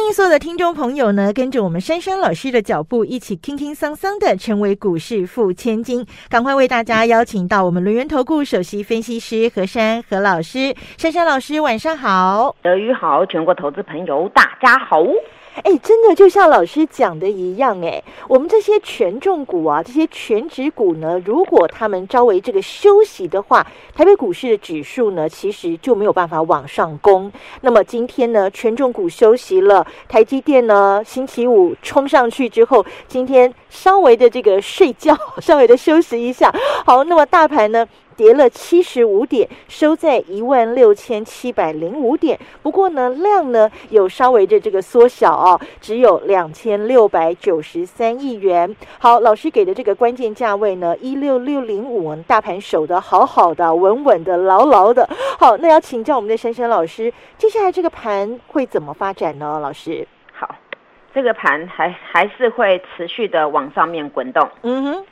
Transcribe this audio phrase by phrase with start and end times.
[0.00, 6.06] 欢迎所有的听众朋友呢，跟着我们珊珊老师的脚步，一起轻轻桑桑的成为股市富千金。
[6.30, 15.04] 赶快为大家邀请到我们轮源投顾首席分析师何珊何老师，珊珊老师晚上好，德语好，全国投资朋友大家好。
[15.62, 27.30] 哎，真的就像老师讲的一样，哎，我们这些权重股啊，这些全指股呢，如果他们稍微这个休息的话，台北股市的指数呢，其实就没有办法往上攻。
[27.60, 36.52] 那么今天呢，权重股休息了，台积电呢，星期五冲上去之后，今天稍微的这个睡觉， 稍微的休息一下。
[36.86, 37.86] 好，那么大盘呢？
[38.16, 42.38] 跌了七十五点，收在一万六千七百零五点。
[42.62, 48.76] 不过呢，量呢有稍微的这个缩小哦，只有两千六百九十三亿元。
[48.98, 55.08] 好，老师给的这个关键价位呢，一六六零五，大盘守的好好的，稳稳的，牢牢的。
[55.38, 59.58] 好，那要请教我们的珊珊老师，接下来这个盘会怎么发展呢？
[59.60, 60.54] 老师，好，
[61.14, 64.48] 这个盘还还是会持续的往上面滚动。
[64.62, 65.04] 嗯哼。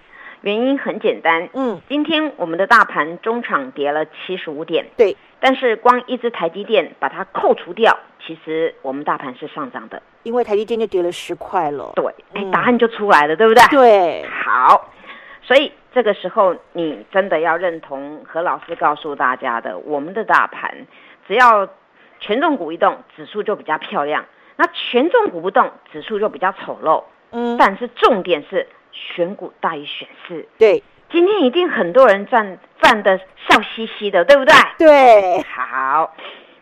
[0.42, 13.62] 原因很简单，嗯，今天我们的大盘中场跌了七十五点，对，但是光一只台积电把它扣除掉，其实我们大盘是上涨的，因为台积电就跌了十块了，对，哎，答案就出来了，对不对？
[13.70, 14.92] 对，好，
[15.42, 20.72] 所以这个时候你真的要认同何老师告诉大家的，我们的大盘
[21.27, 21.69] 只要
[22.20, 24.22] 权重股一动，指数就比较漂亮；
[24.56, 27.03] 那权重股不动，指数就比较丑陋。
[27.33, 28.66] 嗯，但是重点是。
[29.14, 34.54] 选股大于选市，对，今天一定很多人站站的笑嘻嘻的，对不对？
[34.78, 36.14] 对，好，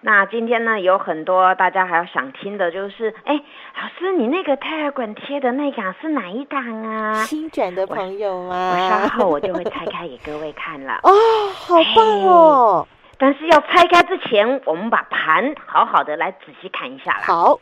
[0.03, 7.14] 那今天呢有很多大家还要想听的，就是，哎，老师，你那个泰尔管贴的那档是哪一档啊？
[7.24, 11.01] 新转的朋友啊，我稍后我就会拆开给各位看了。
[11.05, 11.11] 哦，
[11.55, 12.89] 好棒哦！
[13.18, 17.23] 但是要拆开之前，我们把盘好好的来仔细看一下啦。
[17.24, 17.58] 好。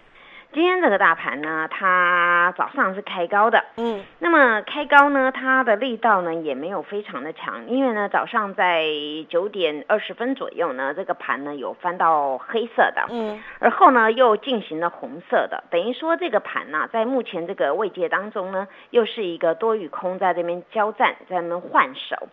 [0.54, 8.84] 今天这个大盘呢，它早上是开高的，嗯，那么开高呢，它的力道呢也没有非常的强，因为呢早上在
[9.28, 22.28] 九点二十分左右呢，这个盘呢有翻到黑色的，嗯，而后呢又进行了红色的，等于说这个盘呢在目前这个位阶当中呢，又是一个多与空在这边交战，在那边换手，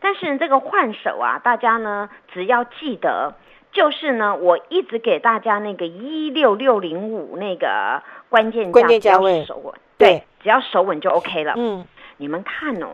[0.00, 3.34] 但是这个换手啊，大家呢只要记得。
[3.76, 9.44] 就是呢，我一直给大家那个一六六零五那个关键关键价位。
[9.44, 11.52] 手稳，对，只要手稳就 OK 了。
[11.58, 11.84] 嗯，
[12.16, 12.88] 你们看哦，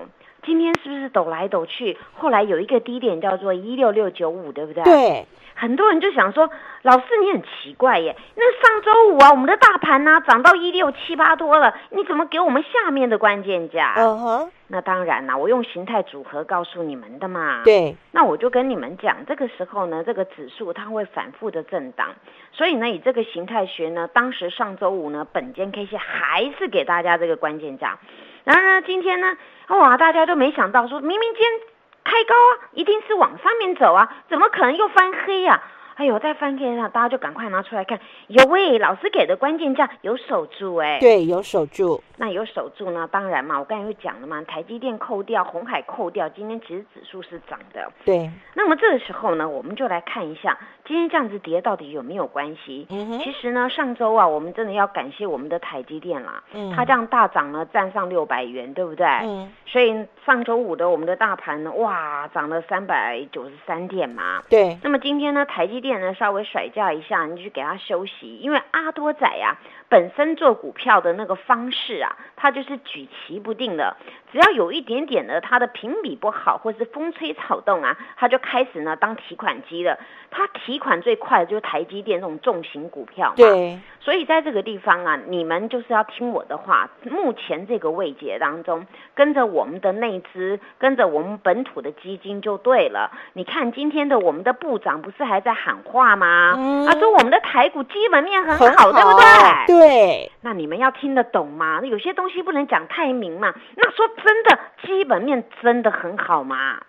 [0.44, 1.96] 今天是不是抖来抖去？
[2.14, 4.82] 后来有一个低点叫做一六六九五，对不对？
[4.84, 5.26] 对。
[5.54, 13.94] 很多人就想说，老师你很奇怪耶，那上周五啊，我们的大盘呢涨到一六七八多了，你怎么给我们下面的关键价？
[13.96, 17.62] 嗯哼，那当然啦，我用形态组合告诉你们的嘛。
[17.64, 22.08] 对，那我就跟你们讲，这个时候呢，这个指数它会反复的震荡，
[22.50, 27.98] 所以呢，以这个形态学呢，当时上周五呢，本间 K 线还是给大家这个关键价，
[28.44, 29.36] 然后呢，今天呢，
[29.68, 31.72] 哇，大家都没想到说，明明今天。
[32.04, 35.62] 开高啊，一定是往上面走啊，怎么可能又翻黑呀？
[35.94, 38.00] 哎呦，在翻黑上，大家就赶快拿出来看。
[38.26, 42.02] 有喂，老师给的关键价有守住哎，对，有守住。
[42.16, 43.08] 那有守住呢？
[43.12, 47.88] 当然嘛，我刚才又讲了嘛，台积电扣掉，红海扣掉，今天其实指数是涨的。
[48.04, 48.28] 对。
[48.54, 50.58] 那么这个时候呢，我们就来看一下
[50.92, 52.86] 今天这样子跌到底有没有关系？
[52.90, 53.18] 嗯。
[53.20, 56.70] 其实呢，上周啊，我们真的要感谢我们的台积电啦，嗯。
[56.76, 59.06] 它这样大涨呢，站上六百元，对不对？
[59.22, 59.50] 嗯。
[59.64, 64.42] 所以上周五的我们的大盘呢，哇，涨了三百九十三点嘛。
[64.50, 64.76] 对。
[64.82, 69.56] 那么今天呢，台积电呢稍微甩价一下，你去给它休息，因为阿多仔呀。
[69.92, 73.94] 本身做股票的那个方式啊，它就是举棋不定的。
[74.32, 79.98] 只要有一点点的它的评比不好，或是风吹草动啊，它就开始呢当提款机了。
[80.30, 83.34] 它提款最快的就是台积电这种重型股票。
[83.36, 83.78] 对。
[84.04, 86.90] 所以在这个地方啊，你们就是要听我的话。
[87.08, 88.84] 目前这个位阶当中，
[89.14, 93.12] 跟着我们的内资，跟着我们本土的基金就对了。
[93.34, 96.54] 你看今天的我们的部长不是还在喊话吗？
[96.56, 96.84] 嗯。
[96.84, 99.66] 他说我们的台股基本面很好，对不对？
[99.68, 100.32] 对。
[100.40, 101.80] 那你们要听得懂吗？
[101.84, 103.54] 有些东西不能讲太明嘛。
[103.76, 106.80] 那说真的，基本面真的很好嘛？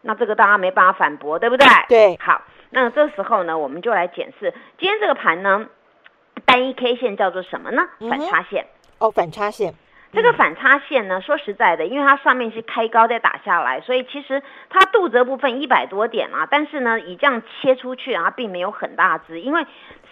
[0.00, 1.66] 那这个大家没办法反驳，对不对？
[1.88, 2.18] 对。
[2.18, 2.40] 好，
[2.70, 5.66] 那这时候呢，我们就来检视今天这个盘呢。
[6.52, 7.82] 单一 K 线叫做什么呢？
[8.10, 8.66] 反差线
[8.98, 9.72] 哦，反差线。
[10.12, 19.64] 这个反差线呢，说实在的，因为它上面是开高再打下来，所以其实它肚子部分一百多点啊，但是呢，以这样切出去啊，并没有很大只，因为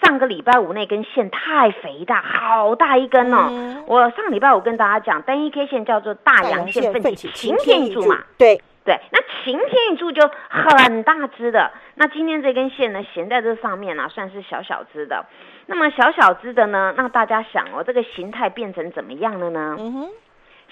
[0.02, 3.84] 上个礼拜五那根线太肥大，好大一根哦。
[3.86, 15.26] 我上礼拜五跟大家讲，单一 K 线叫做大阳线奋起晴天一柱嘛，对对，那晴天一柱就很大只的，那今天这根线呢，悬在这上面啊，算是小小只的。
[15.66, 16.94] 那么小小只的呢？
[16.96, 19.76] 那大家想哦，这个形态变成怎么样了呢？
[19.78, 20.08] 嗯哼，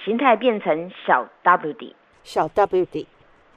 [0.04, 3.06] 形态变成小 W 底，小 W 底。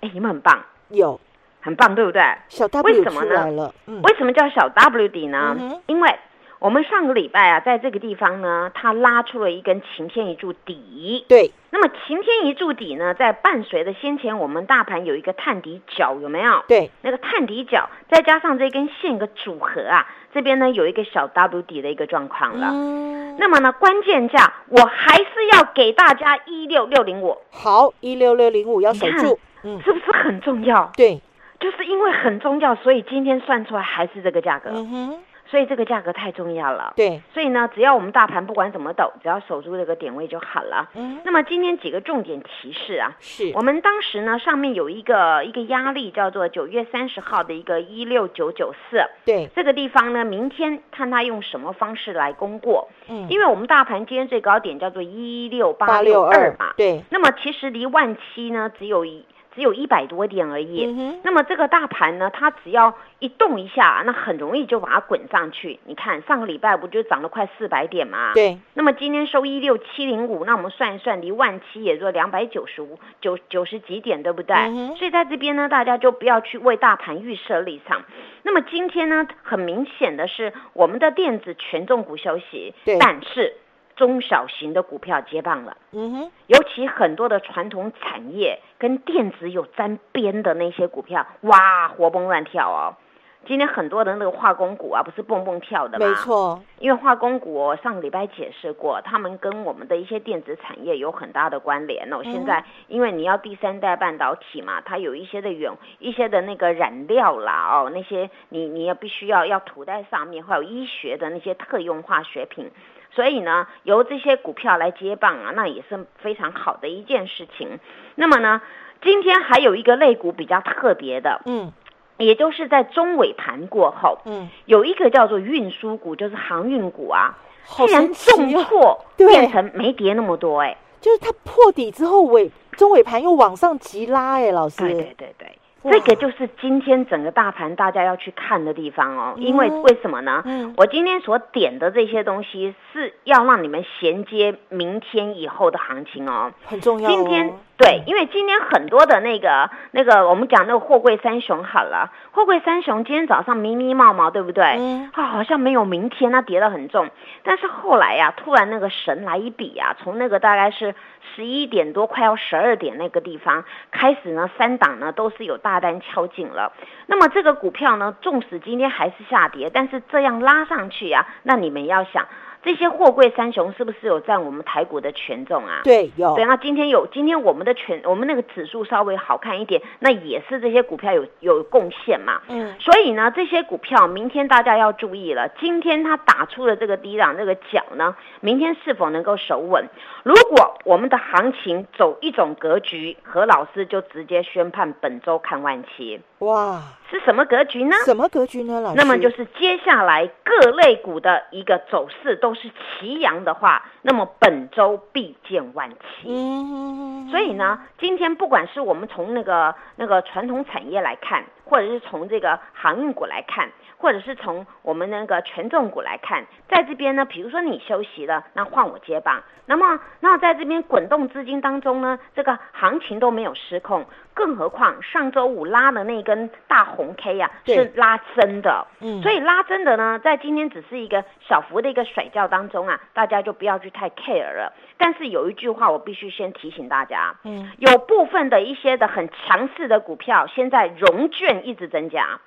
[0.01, 1.19] 哎，你们很棒，有
[1.61, 2.21] 很棒，对不对？
[2.49, 3.73] 小 W 出来了。
[4.03, 5.55] 为什么叫小 W 底呢？
[5.87, 6.19] 因为。
[6.61, 11.25] 我们上个礼拜啊，在这个地方呢，它拉出了一根晴天一柱底。
[11.27, 16.63] 对，那么晴天一柱底呢，在伴随着先前我们大盘有一个探底角，有没有？
[16.67, 22.67] 对，那个探底角，再加上这根线个组合啊，这边呢有一个小 W 底的一个状况了。
[22.71, 23.35] 嗯。
[23.39, 27.39] 那么呢，关键价我还是要给大家一六六零五。
[27.49, 30.91] 好，一六六零五要守住，嗯，是不是很重要？
[30.95, 31.19] 对，
[31.59, 34.69] 就是因为很重要，所以今天算出来还是这个价格。
[34.71, 35.19] 嗯哼。
[35.51, 37.21] 所以这个价格太重要了，对。
[37.33, 40.89] 所以呢，只要我们大盘不管怎么抖，只要守住这个点位就好了。
[40.95, 41.19] 嗯。
[41.25, 49.49] 那么今天几个重点提示啊，是我们当时呢上面有一个一个压力叫做九月三十号的一个一六九九四，对。
[49.53, 52.87] 这个地方呢，明天看它用什么方式来攻过。
[53.09, 53.27] 嗯。
[53.29, 57.03] 因为我们大盘今天最高点叫做一六八六二嘛，对。
[57.09, 59.25] 那么其实离万七呢只有一。
[59.53, 60.85] 只有一百多点而已，
[61.23, 65.79] 那么这个大盘呢，它只要一动一下，那很容易就把它滚上去。
[65.85, 68.33] 你看上个礼拜不就涨了快四百点嘛？
[68.33, 68.57] 对。
[68.73, 74.55] 那么今天收一六七零五，那我们算一算，离万七也就两百九十五九九十几点，对不对？
[74.95, 78.03] 所以在这边呢，大家就不要去为大盘预设立场。
[78.43, 83.55] 那么今天呢，很明显的是我们的电子权重股休息，但是。
[84.01, 92.97] 中小型的股票接棒了，嗯哼，尤其很多的传统产业跟电子有沾边的那些股票，哇，活蹦乱跳哦。
[93.45, 96.07] 今天很多的那个化工股啊，不是蹦蹦跳的吗？
[96.07, 102.21] 没错，因为化工股上个礼拜解释过，他们跟我们的一些电子产业有很大的关联哦。
[102.23, 112.69] 现在因为你要第三代半导体嘛，它有一些的原一些的那个染料啦哦，那些你你要必须要要涂在上面，还有医学的那些特用化学品。
[113.13, 117.77] 所以呢，由这些股票来接棒啊，那也是非常好的一件事情。
[118.15, 118.61] 那么呢，
[119.01, 121.73] 今天还有一个类股比较特别的，嗯，
[122.21, 127.37] 也就是在中尾盘过后，嗯，有一个叫做运输股，就是航运股啊，
[127.67, 135.57] 竟然重挫，变成没跌那么多，哎，就是它破底之后尾中尾盘又往上急拉，哎，老师，对对对对。
[135.83, 140.43] 这个就是今天整个大盘大家要去看的地方哦，因为为什么呢？
[140.45, 147.09] 嗯，我今天所点的这些东西是要让你们衔接明天以后的行情哦，很重要。
[147.09, 147.51] 今天。
[147.81, 154.63] 对，因为今天很多的那个那个，我们讲那个货柜三雄好了，货柜三雄今天早上迷迷冒冒，对不对？
[154.77, 155.09] 嗯。
[155.13, 157.09] 啊，好像没有明天，它跌得很重。
[157.43, 160.93] 但是后来呀，突然那个神来一笔啊，从那个大概是
[161.35, 166.73] 十一点多，快要十二点那个地方开始呢，三档呢都是有大单敲进了。
[167.07, 172.27] 那么这个股票呢，纵使今天还是下跌，但是这样拉上去呀，那你们要想。
[172.63, 175.81] 这些货柜三雄是不是有占我们台股的权重啊？
[175.83, 176.35] 对，有。
[176.35, 182.41] 对，那今天有，今天我们的权，我们那个指数稍微好看一点，那也是这些股票有有贡献嘛。
[182.47, 182.75] 嗯。
[182.79, 185.49] 所以呢，这些股票明天大家要注意了。
[185.59, 189.89] 今天它打出了这个低档这个角呢，明天是否能够守稳？
[190.23, 196.21] 如果我们的行情走一种格局，何老师就直接宣判本周看万期。
[196.39, 197.95] 哇，是什么格局呢？
[198.05, 198.97] 什么格局呢，老师？
[198.97, 206.27] 那么就是接下来各类股的一个走势都是齐阳的话，那么本周必见万期。
[206.27, 213.69] 嗯，所以呢，今天不管是我们从那个那个传统产业来看，或者是从这个航运股来看。
[214.01, 219.43] 或者是从我们那个权重股来看，在这边呢，比如说你休息了，那换我接棒。
[219.67, 228.87] 那么，那在这边滚动资金当中呢，这个行情都没有失控，更何况上周五拉的那根大红 K 呀，是拉真的。
[229.01, 234.73] 嗯，所以拉真的呢，在今天只是一个小幅的一个甩掉当中啊，大家就不要去太 care 了。
[235.01, 242.39] 但是有一句话我必须先提醒大家，嗯，有部分的一些的很强势的股票，现在融券一直增加。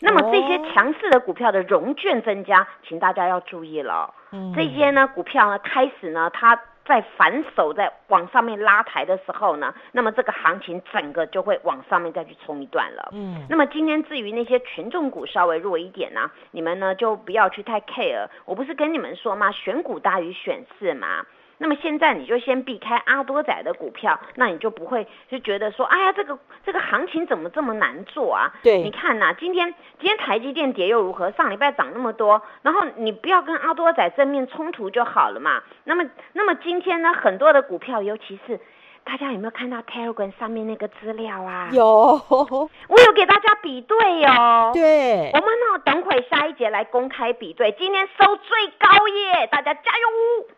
[0.00, 4.12] 那么这些强势的股票的融券增加，请大家要注意了。
[4.32, 13.08] 嗯，这些呢股票呢开始呢，它在反手在往上面拉抬的时候呢，那么这个行情整个就会往上面再去冲一段了。
[13.12, 18.28] 嗯，那么今天至于那些权重股稍微弱一点呢，你们呢就不要去太 care。
[18.44, 19.50] 我不是跟你们说吗？
[19.52, 21.24] 选股大于选市嘛。
[21.58, 28.52] 那么现在你就先避开阿多仔的股票，那你就不会就觉得说，哎呀，这个这个行情怎么这么难做啊？
[28.62, 31.30] 对你看呐、今天今天台积电跌又如何？
[31.32, 35.62] 上礼拜涨那么多，然后你不要跟阿多仔正面冲突就好了嘛。
[35.84, 38.60] 那么那么今天呢，很多的股票，尤其是
[39.02, 41.70] 大家有没有看到 Telegram 上面那个资料啊？
[41.72, 41.84] 有，
[42.28, 44.70] 我有给大家比对哦。
[44.74, 50.57] 对我，们呢，等会下一节来公开比对，今天收最高耶，大家加油！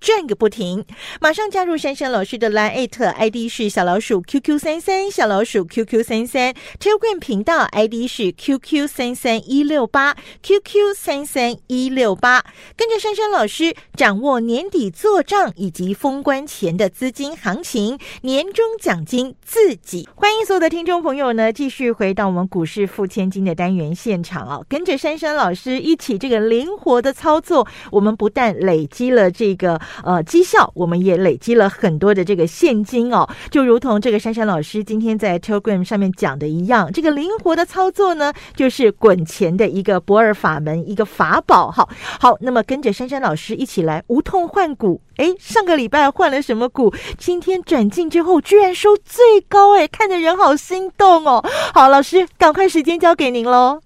[0.00, 0.84] 转个不停！
[1.20, 12.42] 马上加入珊珊老师的 Line ID 是小老鼠 QQ 三三，小老鼠 QQ 三三，Telegram 频道 ID 是 QQ 三三一六八，QQ 三三一六八。
[12.76, 20.08] 跟着珊珊老师掌握年底做账以及封关前的资金行情，年终奖金自己。
[20.14, 29.78] 欢迎所有的听众朋友呢，继续回到我们股市付千金的单元现场哦，跟着珊珊老师一起这个灵活的操作，我们不但累积了这个。
[30.04, 41.70] 呃绩效，我们也累积了很多的这个现金哦，就如同这个珊珊老师今天在 Telegram 上面讲的一样，这个灵活的操作呢，就是滚钱的一个不二法门，一个法宝。
[41.70, 41.88] 好，
[42.20, 45.00] 好，那么跟着珊珊老师一起来无痛换股。
[45.16, 46.94] 诶，上个礼拜换了什么股？
[47.18, 51.44] 今天转进之后居然收最高，诶，看得人好心动哦。
[51.74, 53.80] 好，老师，赶快时间交给您喽。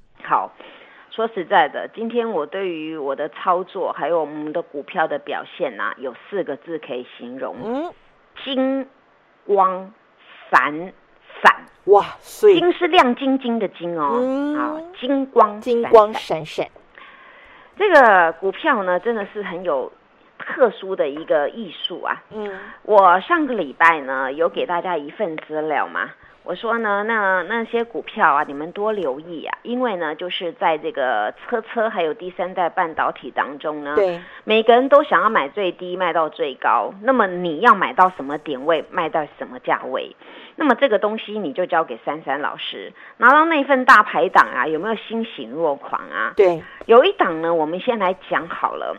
[1.14, 7.92] 好，说实在的，今天我对于我的操作还有我们的股票的表现呐、有四个字可以形容：嗯，
[8.44, 8.86] 金
[9.46, 9.92] 光
[10.50, 10.92] 闪
[11.42, 11.54] 闪。
[11.84, 16.66] 哇，所以金是亮晶晶的金哦，嗯啊，金光金光闪闪，
[17.76, 19.92] 这个股票呢，真的是很有
[20.38, 22.22] 特殊的一个艺术啊。
[22.30, 26.10] 嗯我上个礼拜呢，有给大家一份资料嘛。
[26.44, 36.92] 我说呢，那那些股票啊，你们多留意啊，因为呢，就是在这个车车还有第三代半导体当中呢，对，每个人都想要买最低，卖到最高。
[37.00, 40.14] 那么你要买到什么点位，卖到什么价位？
[40.56, 46.34] 那么这个东西你就交给珊珊老师，拿到那份大排档啊，有没有欣喜若狂啊？
[46.36, 48.94] 对，有一档呢，我们先来讲好了。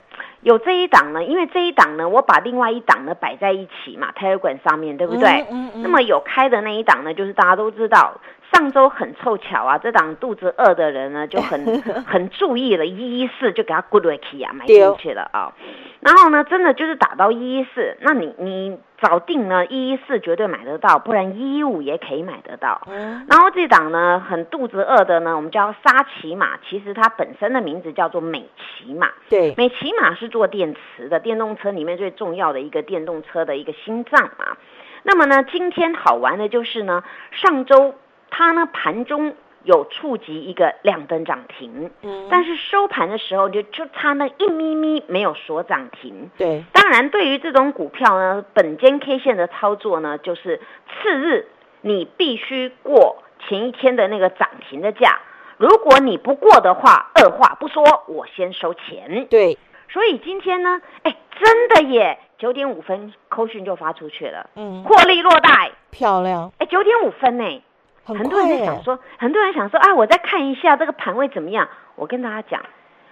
[0.46, 5.42] 有这一档呢，因为这一档呢，我把另外一档呢摆在一起嘛，Telegram 上面对不对？
[5.50, 8.14] 嗯嗯嗯那么有开的那一档呢，就是大家都知道，
[8.54, 15.52] 上周很凑巧啊，这档肚子饿的人呢就很 很注意了，一一四就给他 good k 啊，买进去了啊。
[16.00, 22.80] 然后呢，真的就是打到一一四，那你你早定呢，一一四绝对买得到，不然一一五也可以买得到。
[22.88, 29.10] 嗯然后这档呢，很肚子饿的呢，我们叫沙琪玛，其实它本身的名字叫做美骑马。
[29.30, 34.58] 对，美骑马是做电池的，电动车里面最重要的一个电动车的一个心脏啊。
[35.04, 37.96] 那么呢，今天好玩的就是呢，上周
[38.30, 46.30] 它呢盘中有触及一个亮灯涨停，嗯但是收盘的时候就就差那一咪咪没有锁涨停。
[46.38, 51.48] 对，当然，对于这种股票呢，本间 K 线的操作呢，就是次日
[51.80, 55.22] 你必须过前一天的那个涨停的价。
[55.58, 59.25] 如果你不过的话，二话不说，我先收钱。
[59.30, 59.58] 对，
[59.89, 65.72] 所以今天呢，哎，真的耶，九点五分扣讯就发出去了，嗯，获利落袋。
[65.92, 67.63] 漂亮，哎，九点五分呢，
[68.04, 71.68] 很很多人在想说，很多人想说啊，我再看一下这个盘位怎么样。
[71.96, 72.62] 我跟大家讲，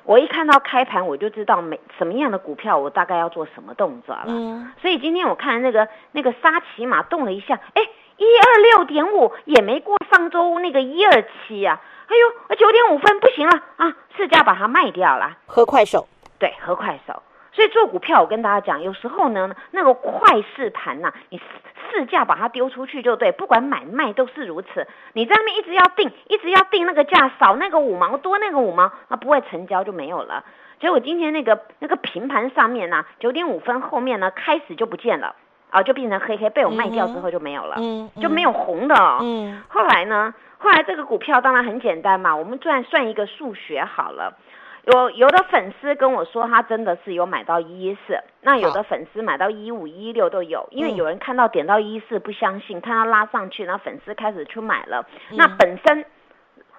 [0.04, 4.26] 我一看到开盘我就知道每什么样的股票我大概要做什么动作了。
[4.28, 7.82] 嗯，所以今天我看那个那个沙琪玛动了一下，哎，
[8.18, 12.16] 一二六点五也没过上周那个一二七啊，哎
[12.50, 15.38] 呦，九点五分不行了啊，市价把它卖掉了。
[15.46, 16.06] 喝快手，
[16.44, 17.24] 对，和快手。
[17.54, 21.44] 所以做股票，我跟大家讲，有时候呢，那个快市盘呐、你市
[21.90, 24.86] 市价把它丢出去就对，不管买卖都是如此。
[25.14, 30.44] 你在那边一直要定，一直要定那个价，少那个五毛，多那个五毛，那不会成交就没有了。
[30.82, 35.34] 结果今天那个那个平盘上面呢、九点五分后面呢，开始就不见了，
[35.70, 39.20] 啊，就变成黑黑，被我卖掉之后就没有了，嗯，就没有红的、哦。
[39.22, 40.34] 嗯，后来呢？
[40.58, 44.38] 后来这个股票当然很简单嘛，我们算算一个数学好了。
[44.86, 55.06] 有有的粉丝跟我说，他真的是有买到一一四，那有的粉丝买到一五一六都有，因为嗯有人看到点到一四不相信，看到拉上去，然后粉丝开始去买了。
[55.32, 56.06] 嗯那本身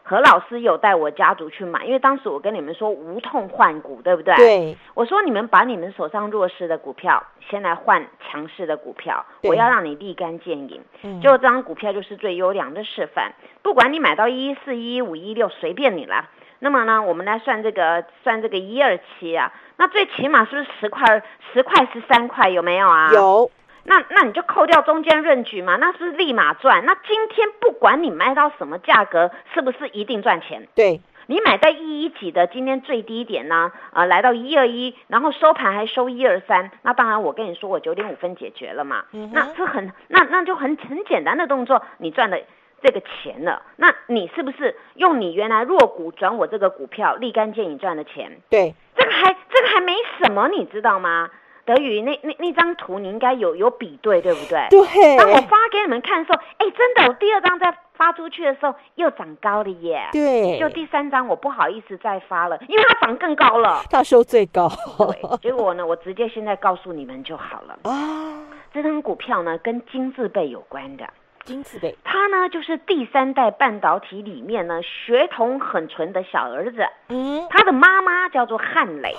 [0.03, 4.37] 何老师有带我家族去买，因为当时我跟你们说无痛换股，对不对？。
[4.37, 10.83] 对，我说你们把你们手上弱势的股票先来换强势的股票，我要让你立竿见影。
[11.05, 13.33] 嗯就这张股票就是最优良的示范，
[13.63, 16.29] 不管你买到一四一五一六随便你啦。
[16.61, 23.11] 那么呢，我们来算这个算这个一二七啊，那最起码是不是十块十块十三块有没有啊？。
[23.13, 23.51] 有，
[23.85, 26.85] 那那你就扣掉中间润局嘛，那是不是立马赚？
[26.87, 30.67] 那今天不管你卖到什么价格，是不是一定赚钱？
[30.75, 42.39] 对，你买在一一几的，今天最低点呢，呃，来到一二一，然后收盘还收一二三，那当然我跟你说，我九点五分解决了嘛，嗯哼那这很那那就很很简单的动作，你赚了
[42.85, 48.31] 这个钱了，那你是不是用你原来弱股转我这个股票，立竿见影赚的钱？
[48.51, 51.31] 对，这个还这个还没什么，你知道吗？
[51.65, 54.69] 德宇那那那张图你应该有有比对，对不对？
[54.69, 60.07] 对，当我发给你们看的时候，哎，真的，我第二张在发出去的时候又涨高了耶。
[60.13, 63.83] 对，就第三张我不好意思再发了，因为它涨更高了。
[63.91, 67.79] 它收最高，对，结果呢，我直接现在告诉你们就好了。
[67.85, 71.09] 啊，这张股票呢，跟金字辈有关的，
[71.45, 71.63] 金
[72.03, 79.15] 他呢就是第三代半导体里面呢血统很纯的小儿子，嗯他的妈妈叫做汉磊。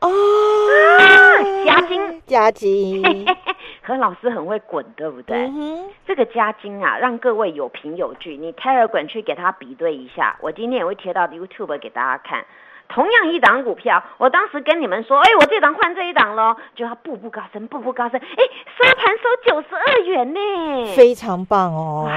[0.00, 0.08] 啊，
[1.66, 3.26] 夹金，嘉金，
[3.84, 5.50] 何老师很会滚，对不对？
[6.06, 8.36] 这个加金啊，让各位有凭有据。
[8.36, 12.46] 你 Telegram 去给他比对一下，我今天也会贴到 YouTube 给大家看。
[12.92, 18.44] 同样一档股票，我当时跟你们说，哎，我这档换这一档喽，就要步步高升，步步高升，哎，
[18.76, 22.12] 收盘收九十二元呢，非常棒哦，哇，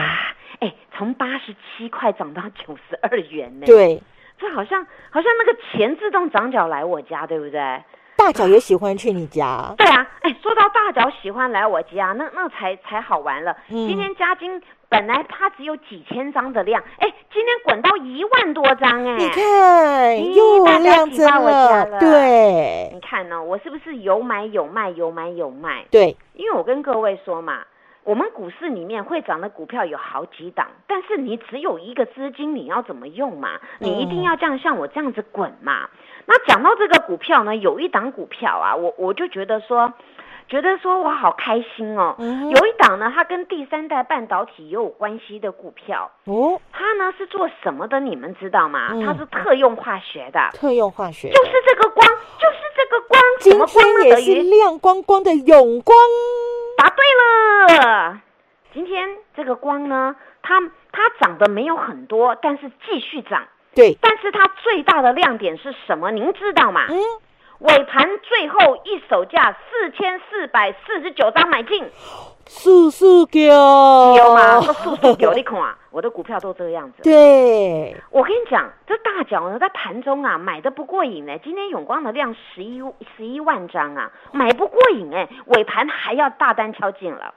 [0.60, 4.02] 哎，从八十七块涨到九十二元呢，，对，
[4.40, 7.84] 这好像好像那个钱自动长脚来我家，对不对？
[8.16, 13.52] 大脚也喜欢去你家，对啊，哎，说到大脚喜欢来我家，那那才才好玩了。
[13.70, 13.88] 嗯。
[13.88, 14.62] 今天嘉金
[14.94, 25.86] 本来它只有几千张的量，哎，今天滚到一万多张，哎，你看又大家量增了对你看呢、我是不是有买有卖，有买有卖？
[25.90, 27.64] 对，因为我跟各位说嘛，
[28.04, 33.60] 我们股市里面会涨的股票有好几档，但是你只有一个资金，你要怎么用嘛？
[33.80, 35.90] 你一定要这样像我这样子滚嘛。
[36.28, 39.92] 那讲到这个股票呢，有一档股票啊，我我就觉得说。
[40.48, 48.00] 觉得说我好开心哦，嗯有一档呢，它跟第三代半导体也有关系的股票，哦，它呢是做什么的？
[48.00, 48.90] 你们知道吗？
[48.92, 53.66] 嗯它是特用化学的，特用化学，就是这个光，就是这个光，什今？
[53.66, 55.98] 天也是亮光光的永光，
[56.78, 57.04] 答对
[57.76, 58.20] 了。
[58.74, 60.60] 今天这个光呢，它
[60.92, 63.48] 它涨的没有很多，但是继续涨。
[63.76, 66.12] 对，但是它最大的亮点是什么？
[66.12, 66.86] 您知道吗？
[66.90, 66.96] 嗯，
[67.64, 71.90] 尾盘最后一手价四千四百四十九张买进，
[72.46, 74.60] 速速给有吗？
[74.60, 75.78] 这速速给我你看啊！
[75.90, 77.02] 我的股票都这个样子。
[77.04, 81.38] 对，我跟你讲，这大脚呢在盘中啊买的不过瘾呢。
[81.42, 82.84] 今天永光的量十一
[83.16, 87.34] 十一万张啊，买不过瘾哎，尾盘还要大单敲进了，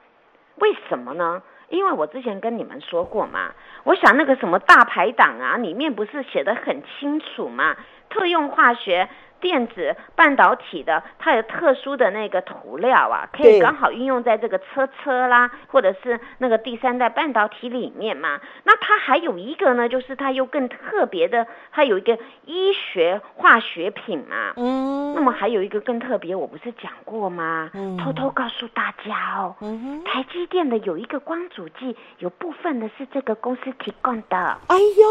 [0.55, 1.41] 为什么呢？
[1.69, 3.51] 因为我之前跟你们说过嘛，
[3.85, 7.77] 我想那个什么大排档啊，里面不是写的很清楚嘛，
[8.09, 9.07] 特用化学。
[9.39, 18.39] 电子半导体的，它有特殊的那个涂料啊，可以刚好运用在这个车车啦，或者是那个第三代半导体里面嘛。
[18.63, 24.53] 那它还有一个呢，就是它又更特别的，它有一个医学化学品嘛。
[24.57, 27.69] 嗯，那么还有一个更特别，我不是讲过吗？
[27.73, 34.37] 嗯偷偷告诉大家哦，嗯哼，台积电的有一个光阻剂，有部分的是这个公司提供的。
[34.67, 35.07] 哎呦，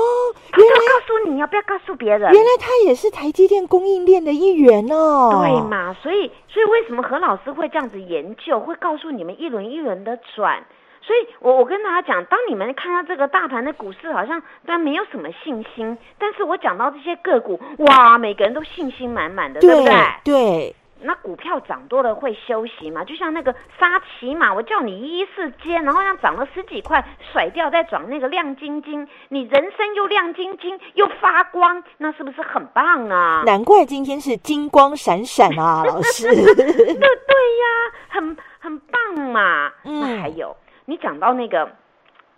[0.53, 2.33] 偷偷告诉你，要不要告诉别人？
[2.33, 5.61] 原来它也是台积电供应链的一员哦，对？
[5.69, 5.95] 嘛？
[6.03, 10.65] 所以，所以为什么何老师会这样子研究，会告诉你们一轮一轮的转？
[11.03, 19.95] 所以我我跟大家讲，当你们看到这个大盘的股市好像虽然没有什么信心，但是我讲到这些个股，哇，每个人都信心满满的，对不对？
[20.25, 23.05] 对，那股票涨多了会休息嘛？
[23.05, 33.43] 就像那个沙琪玛，我叫你一四接，然后让涨了十几块，甩掉再涨那个亮晶晶，你人生又亮晶晶又发光，那是不是很棒啊？
[33.45, 36.29] 难怪今天是金光闪闪啊，老师。
[36.29, 37.07] 对 对呀，
[38.09, 39.73] 很很棒嘛。
[39.85, 40.57] 嗯那还有，
[40.87, 41.71] 你讲到那个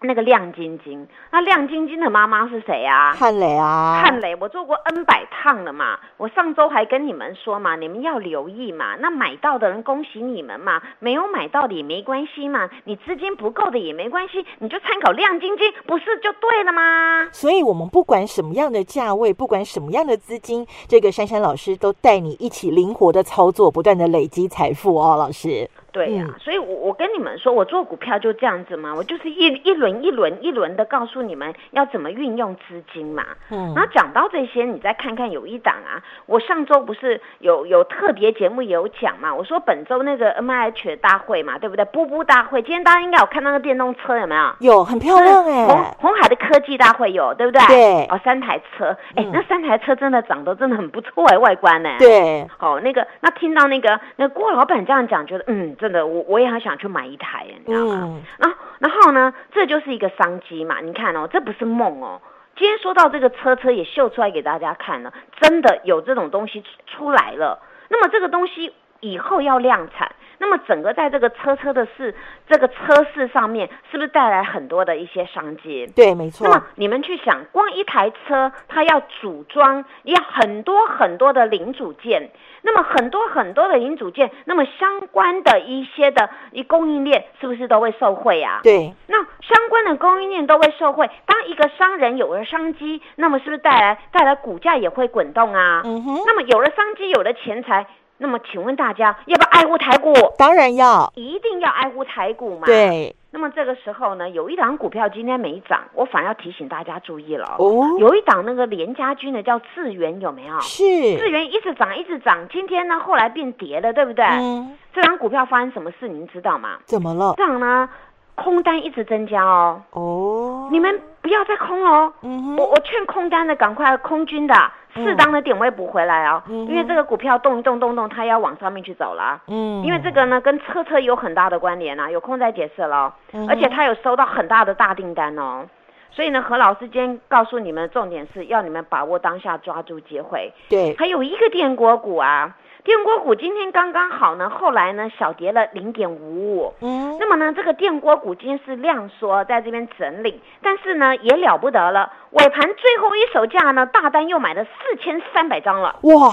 [0.00, 3.12] 那个亮晶晶，那亮晶晶的妈妈是谁啊？
[3.12, 8.94] 汉磊啊，汉磊，我做过 N 百趟了嘛，我上周还跟你们说嘛，你们要留意嘛。
[9.00, 17.28] 那买到的人恭喜你们嘛，没有买到的也没关系嘛，你资金不够的也没关系，你就参考亮晶晶，不是就对了吗？
[17.32, 25.68] 所以我们不管什么样的价位，不管什么样的资金，这个珊珊老师都带你一起灵活的操作，不断的累积财富哦，老师。
[25.98, 33.24] 对呀、嗯所以我我跟你们说，我做股票就这样子嘛，我就是一一轮一轮一轮的告诉你们要怎么运用资金嘛。
[33.50, 41.84] 嗯然后讲到这些，你再看看有一档啊，我上周不是有有特别节目也有讲嘛，我说本周那个 M I H 大会嘛，对不对？
[41.86, 44.52] 布布大会，今天大家应该有看那个电动车有没有？
[44.60, 47.60] 有很漂亮哎、红红海的科技大会有，对不对？
[47.66, 51.90] 对哦，三台车，哎、嗯那三台车真的长得真的很不错哎，外观呢。。
[51.98, 58.02] 对，哦，那个，那听到那个那个郭老板这样讲，觉得嗯，真的，我我也很想去买一台，你知道吗？
[58.04, 60.80] 嗯然后，然后呢，这就是一个商机嘛。
[60.82, 62.20] 你看哦，这不是梦哦。
[62.56, 67.62] 今天说到这个车车也秀出来给大家看了，真的有这种东西出来了。
[67.88, 72.14] 那么这个东西以后要量产，那么整个在这个车车的市
[72.48, 75.86] 这个车市上面，是不是带来很多的一些商机？
[75.94, 82.30] 对，没错那，么你们去想，光一台车它要组装，要很多很多的零组件，
[82.62, 88.60] 那么很多很多的零组件，那么相关的一些的一供应链是不是都会受惠啊？
[88.62, 91.10] 对，那相关的供应链都会受惠。
[91.26, 95.82] 当一个商人有了商机，那么是不是带来带来股价也会滚动啊？
[95.84, 97.86] 嗯哼，那么有了商机，有了钱财，
[98.18, 100.12] 那么请问大家要不要爱护台股？
[100.36, 102.66] 当然要，一定要爱护台股嘛？。
[102.66, 107.54] 对，那么这个时候呢，有一档股票今天没涨，我反而要提醒大家注意了。
[107.58, 110.58] 哦，有一档那个联家军的叫智源，有没有？
[110.60, 114.24] 是智是，源一直涨，一直涨，今天呢后来变跌了，对不对？
[114.24, 116.78] 嗯，这档股票发生什么事，您知道吗？
[116.86, 117.34] 怎么了？
[117.36, 117.88] 这样呢，
[118.34, 122.12] 空单一直增加哦，哦，你们不要再空哦。
[122.22, 126.66] 嗯哼，我我劝空单的赶快空军的，嗯适当的点位补回来哦，嗯。
[126.66, 129.40] 因为这个股票动一动动动，它要往上面去走了啊。
[129.46, 135.66] 嗯，因为这个呢，跟车车有很大的关联啊，有空再解释了哦、嗯而且它有收到很大的大订单哦，
[136.10, 140.52] 所以呢，何老师今天告诉你们的重点是要你们把握当下，抓住机会。
[140.68, 142.56] 对，还有一个电锅股啊，
[142.88, 146.74] 电锅股今天刚刚好呢，后来呢小跌了零点五五。
[146.80, 155.96] 嗯，那么呢，这个电锅股今天是量缩，在这边整理，但是呢也了不得了，尾盘最后一手价呢，大单又买了四千三百张了。
[156.00, 156.32] 哇，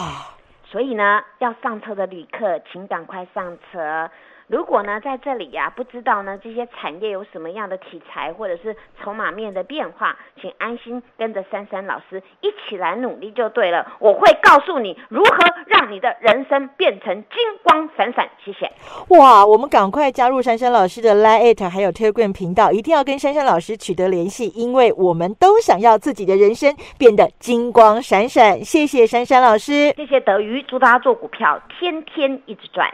[0.63, 4.09] 所以呢，要上车的旅客，请赶快上车。
[4.47, 13.93] 如果呢，在这里呀、不知道呢这些产业有什么样的题材或者是筹码面的变化，请安心跟着珊珊老师一起来努力就对了。
[13.99, 18.29] 我会告诉你如何让你的人生变成金光闪闪。
[18.43, 18.71] 谢谢。
[19.17, 28.63] 哇，我们赶快加入珊珊老师的 Line 还有 Telegram 频道，一定要跟珊珊老师取得联系，因为我们都想要自己的人生变得金光闪闪。
[28.63, 29.91] 谢谢珊珊老师。
[29.95, 32.93] 谢谢德瑜，祝大家做股票天天一直赚。